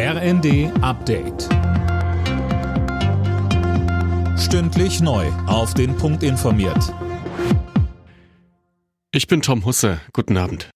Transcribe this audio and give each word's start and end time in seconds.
RND 0.00 0.70
Update. 0.80 1.48
Stündlich 4.38 5.00
neu. 5.00 5.26
Auf 5.48 5.74
den 5.74 5.96
Punkt 5.96 6.22
informiert. 6.22 6.94
Ich 9.10 9.26
bin 9.26 9.42
Tom 9.42 9.64
Husse. 9.64 10.00
Guten 10.12 10.36
Abend. 10.36 10.70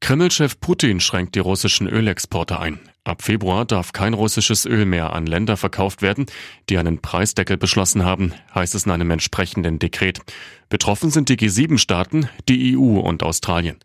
Kreml-Chef 0.00 0.58
Putin 0.58 0.98
schränkt 0.98 1.36
die 1.36 1.38
russischen 1.38 1.86
Ölexporte 1.86 2.58
ein. 2.58 2.80
Ab 3.04 3.22
Februar 3.22 3.64
darf 3.64 3.92
kein 3.92 4.14
russisches 4.14 4.66
Öl 4.66 4.84
mehr 4.84 5.12
an 5.12 5.24
Länder 5.24 5.56
verkauft 5.56 6.02
werden, 6.02 6.26
die 6.68 6.78
einen 6.78 7.00
Preisdeckel 7.00 7.56
beschlossen 7.56 8.04
haben, 8.04 8.34
heißt 8.52 8.74
es 8.74 8.86
in 8.86 8.90
einem 8.90 9.12
entsprechenden 9.12 9.78
Dekret. 9.78 10.18
Betroffen 10.68 11.10
sind 11.10 11.28
die 11.28 11.36
G7-Staaten, 11.36 12.28
die 12.48 12.76
EU 12.76 12.98
und 12.98 13.22
Australien. 13.22 13.76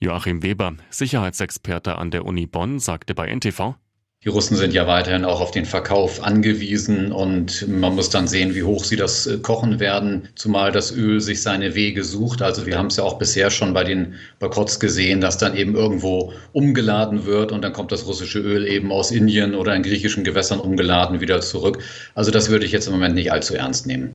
Joachim 0.00 0.42
Weber, 0.42 0.74
Sicherheitsexperte 0.90 1.96
an 1.96 2.10
der 2.10 2.24
Uni 2.24 2.46
Bonn, 2.46 2.78
sagte 2.78 3.14
bei 3.14 3.34
NTV, 3.34 3.76
die 4.24 4.30
Russen 4.30 4.56
sind 4.56 4.72
ja 4.72 4.86
weiterhin 4.86 5.26
auch 5.26 5.42
auf 5.42 5.50
den 5.50 5.66
Verkauf 5.66 6.22
angewiesen 6.22 7.12
und 7.12 7.68
man 7.68 7.94
muss 7.94 8.08
dann 8.08 8.26
sehen, 8.26 8.54
wie 8.54 8.62
hoch 8.62 8.82
sie 8.82 8.96
das 8.96 9.26
äh, 9.26 9.36
kochen 9.36 9.80
werden, 9.80 10.30
zumal 10.34 10.72
das 10.72 10.96
Öl 10.96 11.20
sich 11.20 11.42
seine 11.42 11.74
Wege 11.74 12.02
sucht. 12.04 12.40
Also 12.40 12.64
wir 12.64 12.78
haben 12.78 12.86
es 12.86 12.96
ja 12.96 13.04
auch 13.04 13.18
bisher 13.18 13.50
schon 13.50 13.74
bei 13.74 13.84
den 13.84 14.14
Boykotts 14.38 14.80
gesehen, 14.80 15.20
dass 15.20 15.36
dann 15.36 15.54
eben 15.54 15.74
irgendwo 15.74 16.32
umgeladen 16.52 17.26
wird 17.26 17.52
und 17.52 17.60
dann 17.62 17.74
kommt 17.74 17.92
das 17.92 18.06
russische 18.06 18.38
Öl 18.38 18.66
eben 18.66 18.92
aus 18.92 19.10
Indien 19.10 19.54
oder 19.54 19.74
in 19.76 19.82
griechischen 19.82 20.24
Gewässern 20.24 20.58
umgeladen 20.58 21.20
wieder 21.20 21.42
zurück. 21.42 21.80
Also 22.14 22.30
das 22.30 22.48
würde 22.48 22.64
ich 22.64 22.72
jetzt 22.72 22.86
im 22.86 22.94
Moment 22.94 23.14
nicht 23.14 23.30
allzu 23.30 23.54
ernst 23.54 23.86
nehmen. 23.86 24.14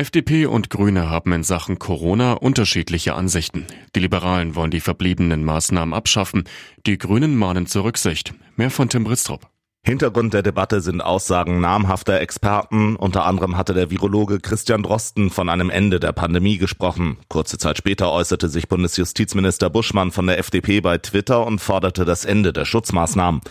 FDP 0.00 0.46
und 0.46 0.70
Grüne 0.70 1.10
haben 1.10 1.30
in 1.34 1.42
Sachen 1.42 1.78
Corona 1.78 2.32
unterschiedliche 2.32 3.14
Ansichten. 3.14 3.66
Die 3.94 4.00
Liberalen 4.00 4.54
wollen 4.54 4.70
die 4.70 4.80
verbliebenen 4.80 5.44
Maßnahmen 5.44 5.92
abschaffen, 5.92 6.44
die 6.86 6.96
Grünen 6.96 7.36
mahnen 7.36 7.66
zur 7.66 7.84
Rücksicht. 7.84 8.32
Mehr 8.56 8.70
von 8.70 8.88
Tim 8.88 9.04
Bristrup. 9.04 9.50
Hintergrund 9.82 10.32
der 10.32 10.42
Debatte 10.42 10.80
sind 10.80 11.02
Aussagen 11.02 11.60
namhafter 11.60 12.18
Experten. 12.18 12.96
Unter 12.96 13.26
anderem 13.26 13.58
hatte 13.58 13.74
der 13.74 13.90
Virologe 13.90 14.40
Christian 14.40 14.82
Drosten 14.82 15.28
von 15.28 15.50
einem 15.50 15.68
Ende 15.68 16.00
der 16.00 16.12
Pandemie 16.12 16.56
gesprochen. 16.56 17.18
Kurze 17.28 17.58
Zeit 17.58 17.76
später 17.76 18.10
äußerte 18.10 18.48
sich 18.48 18.68
Bundesjustizminister 18.68 19.68
Buschmann 19.68 20.12
von 20.12 20.26
der 20.26 20.38
FDP 20.38 20.80
bei 20.80 20.96
Twitter 20.96 21.46
und 21.46 21.60
forderte 21.60 22.06
das 22.06 22.24
Ende 22.24 22.54
der 22.54 22.64
Schutzmaßnahmen. 22.64 23.42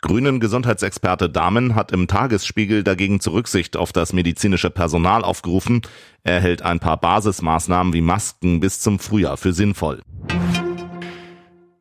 Grünen 0.00 0.38
Gesundheitsexperte 0.38 1.28
Dahmen 1.28 1.74
hat 1.74 1.90
im 1.90 2.06
Tagesspiegel 2.06 2.84
dagegen 2.84 3.20
zur 3.20 3.32
Rücksicht 3.32 3.76
auf 3.76 3.92
das 3.92 4.12
medizinische 4.12 4.70
Personal 4.70 5.24
aufgerufen. 5.24 5.82
Er 6.22 6.40
hält 6.40 6.62
ein 6.62 6.78
paar 6.78 6.98
Basismaßnahmen 6.98 7.92
wie 7.92 8.00
Masken 8.00 8.60
bis 8.60 8.80
zum 8.80 9.00
Frühjahr 9.00 9.36
für 9.36 9.52
sinnvoll. 9.52 10.00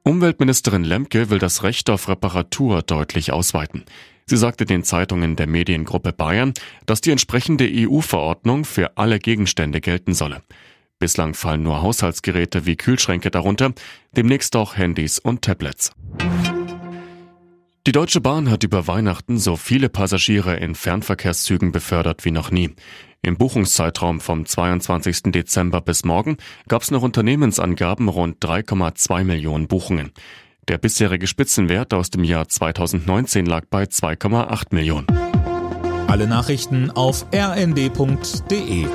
Umweltministerin 0.03 0.83
Lemke 0.83 1.29
will 1.29 1.37
das 1.37 1.63
Recht 1.63 1.89
auf 1.89 2.07
Reparatur 2.07 2.81
deutlich 2.81 3.31
ausweiten. 3.33 3.83
Sie 4.25 4.37
sagte 4.37 4.65
den 4.65 4.83
Zeitungen 4.83 5.35
der 5.35 5.47
Mediengruppe 5.47 6.11
Bayern, 6.11 6.53
dass 6.85 7.01
die 7.01 7.11
entsprechende 7.11 7.69
EU-Verordnung 7.69 8.65
für 8.65 8.97
alle 8.97 9.19
Gegenstände 9.19 9.79
gelten 9.79 10.13
solle. 10.13 10.41
Bislang 10.99 11.35
fallen 11.35 11.61
nur 11.61 11.83
Haushaltsgeräte 11.83 12.65
wie 12.65 12.77
Kühlschränke 12.77 13.29
darunter, 13.29 13.73
demnächst 14.15 14.55
auch 14.55 14.75
Handys 14.75 15.19
und 15.19 15.43
Tablets. 15.43 15.91
Die 17.87 17.93
Deutsche 17.93 18.19
Bahn 18.19 18.51
hat 18.51 18.65
über 18.65 18.85
Weihnachten 18.87 19.37
so 19.37 19.55
viele 19.55 19.87
Passagiere 19.87 20.57
in 20.57 20.75
Fernverkehrszügen 20.75 21.71
befördert 21.71 22.25
wie 22.25 22.31
noch 22.31 22.51
nie. 22.51 22.71
Im 23.21 23.37
Buchungszeitraum 23.37 24.19
vom 24.19 24.45
22. 24.45 25.31
Dezember 25.31 25.79
bis 25.79 26.03
morgen 26.03 26.35
gab 26.67 26.81
es 26.81 26.91
nach 26.91 27.01
Unternehmensangaben 27.01 28.09
rund 28.09 28.43
3,2 28.43 29.23
Millionen 29.23 29.69
Buchungen. 29.69 30.11
Der 30.67 30.77
bisherige 30.77 31.27
Spitzenwert 31.27 31.93
aus 31.93 32.09
dem 32.09 32.25
Jahr 32.25 32.49
2019 32.49 33.45
lag 33.45 33.63
bei 33.69 33.83
2,8 33.83 34.75
Millionen. 34.75 35.07
Alle 36.07 36.27
Nachrichten 36.27 36.91
auf 36.91 37.25
rnd.de 37.33 38.87